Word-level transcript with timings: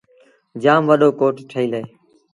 جآم 0.61 0.81
وڏو 0.89 1.09
ڪوٽ 1.19 1.35
ٺهيٚل 1.49 1.71
اهي۔ 1.75 1.83